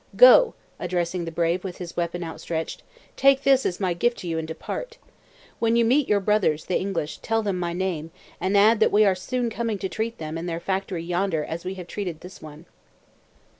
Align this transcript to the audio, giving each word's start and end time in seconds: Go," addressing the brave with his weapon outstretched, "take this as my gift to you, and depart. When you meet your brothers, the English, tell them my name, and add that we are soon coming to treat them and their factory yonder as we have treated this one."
Go," 0.15 0.55
addressing 0.79 1.25
the 1.25 1.31
brave 1.31 1.63
with 1.63 1.77
his 1.77 1.95
weapon 1.95 2.23
outstretched, 2.23 2.81
"take 3.15 3.43
this 3.43 3.67
as 3.67 3.79
my 3.79 3.93
gift 3.93 4.17
to 4.17 4.27
you, 4.27 4.39
and 4.39 4.47
depart. 4.47 4.97
When 5.59 5.75
you 5.75 5.85
meet 5.85 6.09
your 6.09 6.19
brothers, 6.19 6.65
the 6.65 6.79
English, 6.79 7.19
tell 7.19 7.43
them 7.43 7.59
my 7.59 7.73
name, 7.73 8.09
and 8.39 8.57
add 8.57 8.79
that 8.79 8.91
we 8.91 9.05
are 9.05 9.13
soon 9.13 9.51
coming 9.51 9.77
to 9.77 9.87
treat 9.89 10.17
them 10.17 10.39
and 10.39 10.49
their 10.49 10.59
factory 10.59 11.03
yonder 11.03 11.43
as 11.45 11.65
we 11.65 11.75
have 11.75 11.85
treated 11.85 12.21
this 12.21 12.41
one." 12.41 12.65